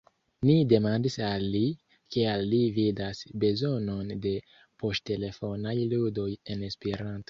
[0.49, 1.61] Ni demandis al li,
[2.15, 4.35] kial li vidas bezonon de
[4.85, 7.19] poŝtelefonaj ludoj en Esperanto.